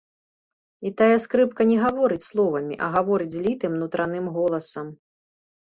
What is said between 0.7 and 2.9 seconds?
І тая скрыпка не гаворыць словамі, а